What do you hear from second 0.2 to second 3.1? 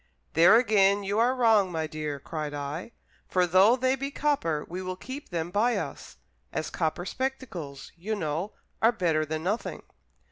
"There again you are wrong, my dear," cried I;